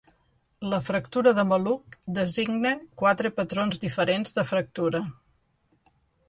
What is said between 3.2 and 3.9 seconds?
patrons